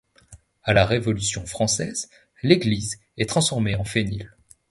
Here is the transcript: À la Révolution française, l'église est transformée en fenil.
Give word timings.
À 0.63 0.73
la 0.73 0.87
Révolution 0.87 1.45
française, 1.45 2.09
l'église 2.41 2.99
est 3.17 3.29
transformée 3.29 3.75
en 3.75 3.83
fenil. 3.83 4.31